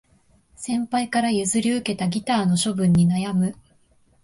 [0.55, 3.55] 先輩から譲り受けたギターの処分に悩む